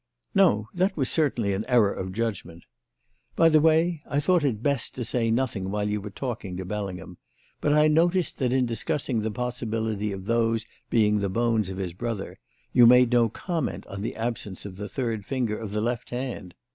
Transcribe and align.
"No. 0.33 0.67
That 0.73 0.97
was 0.97 1.11
certainly 1.11 1.53
an 1.53 1.63
error 1.67 1.93
of 1.93 2.11
judgment. 2.11 2.63
By 3.35 3.49
the 3.49 3.59
way, 3.61 4.01
I 4.07 4.19
thought 4.19 4.43
it 4.43 4.63
best 4.63 4.95
to 4.95 5.05
say 5.05 5.29
nothing 5.29 5.69
while 5.69 5.91
you 5.91 6.01
were 6.01 6.09
talking 6.09 6.57
to 6.57 6.65
Bellingham, 6.65 7.17
but 7.59 7.71
I 7.73 7.87
noticed 7.87 8.39
that, 8.39 8.51
in 8.51 8.65
discussing 8.65 9.21
the 9.21 9.29
possibility 9.29 10.11
of 10.11 10.25
those 10.25 10.65
being 10.89 11.19
the 11.19 11.29
bones 11.29 11.69
of 11.69 11.77
his 11.77 11.93
brother, 11.93 12.39
you 12.73 12.87
made 12.87 13.11
no 13.11 13.29
comment 13.29 13.85
on 13.85 14.01
the 14.01 14.15
absence 14.15 14.65
of 14.65 14.77
the 14.77 14.89
third 14.89 15.23
finger 15.23 15.55
of 15.59 15.71
the 15.71 15.81
left 15.81 16.09
hand. 16.09 16.55